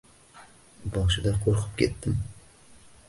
Boshida 0.95 1.35
qo`rqib 1.43 1.77
ketdim 1.83 2.17